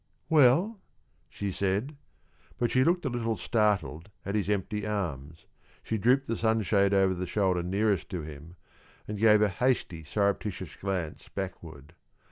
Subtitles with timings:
[0.31, 0.81] "Well?"
[1.29, 1.95] she said,
[2.57, 5.45] but she looked a little startled at his empty arms;
[5.83, 8.55] she drooped the sunshade over the shoulder nearest to him,
[9.07, 11.93] and gave a hasty, surreptitious glance backward.